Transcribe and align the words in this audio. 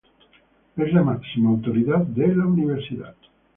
Es 0.77 0.91
la 0.93 1.03
máxima 1.03 1.51
autoridad 1.51 1.99
de 1.99 2.35
la 2.35 2.47
Universidad. 2.47 3.15